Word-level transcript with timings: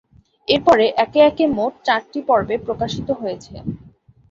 এরপর 0.47 0.75
একে 1.03 1.19
একে 1.29 1.45
মোট 1.57 1.73
চারটি 1.87 2.19
পর্বে 2.29 2.55
প্রকাশিত 2.65 3.07
হয়েছে। 3.21 3.53